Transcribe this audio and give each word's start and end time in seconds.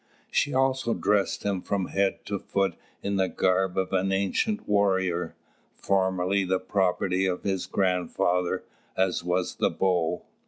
She 0.31 0.51
also 0.51 0.95
dressed 0.95 1.43
him 1.43 1.61
from 1.61 1.89
head 1.89 2.25
to 2.25 2.39
foot 2.39 2.73
in 3.03 3.17
the 3.17 3.27
garb 3.29 3.77
of 3.77 3.93
an 3.93 4.11
ancient 4.11 4.67
warrior, 4.67 5.35
formerly 5.75 6.43
the 6.43 6.57
property 6.59 7.27
of 7.27 7.43
his 7.43 7.67
grandfather, 7.67 8.63
as 8.97 9.23
was 9.23 9.57
the 9.57 9.69
bow. 9.69 10.23